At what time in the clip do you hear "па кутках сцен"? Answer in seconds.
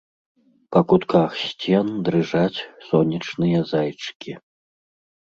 0.75-1.87